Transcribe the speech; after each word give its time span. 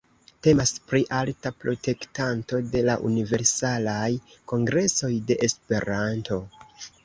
Temas 0.45 0.71
pri 0.91 1.01
alta 1.17 1.51
protektanto 1.63 2.63
de 2.73 2.83
la 2.89 2.97
Universalaj 3.11 4.09
Kongresoj 4.55 5.15
de 5.31 5.41
Esperanto. 5.51 6.45